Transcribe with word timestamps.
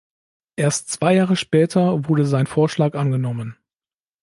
Erst 0.55 0.89
zwei 0.89 1.13
Jahre 1.13 1.35
später 1.35 2.07
wurde 2.09 2.25
sein 2.25 2.47
Vorschlag 2.47 2.95
angenommen. 2.95 3.55